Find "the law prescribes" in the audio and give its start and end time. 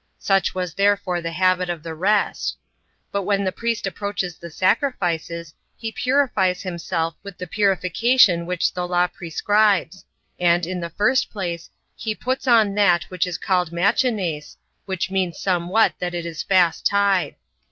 8.73-10.03